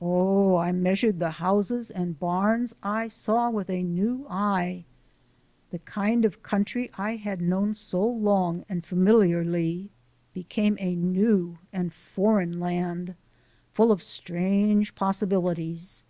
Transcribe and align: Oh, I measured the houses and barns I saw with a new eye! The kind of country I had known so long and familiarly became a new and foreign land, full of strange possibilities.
Oh, 0.00 0.56
I 0.56 0.72
measured 0.72 1.18
the 1.18 1.32
houses 1.32 1.90
and 1.90 2.18
barns 2.18 2.74
I 2.82 3.08
saw 3.08 3.50
with 3.50 3.68
a 3.68 3.82
new 3.82 4.26
eye! 4.30 4.86
The 5.68 5.80
kind 5.80 6.24
of 6.24 6.42
country 6.42 6.90
I 6.96 7.16
had 7.16 7.42
known 7.42 7.74
so 7.74 8.02
long 8.02 8.64
and 8.70 8.82
familiarly 8.86 9.90
became 10.32 10.78
a 10.80 10.94
new 10.96 11.58
and 11.74 11.92
foreign 11.92 12.58
land, 12.58 13.16
full 13.70 13.92
of 13.92 14.00
strange 14.00 14.94
possibilities. 14.94 16.04